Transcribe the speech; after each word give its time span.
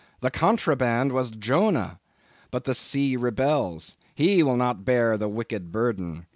the 0.19 0.31
contraband 0.31 1.11
was 1.11 1.29
Jonah. 1.29 1.99
But 2.49 2.63
the 2.63 2.73
sea 2.73 3.15
rebels; 3.17 3.97
he 4.15 4.41
will 4.41 4.57
not 4.57 4.83
bear 4.83 5.15
the 5.15 5.29
wicked 5.29 5.71
burden. 5.71 6.25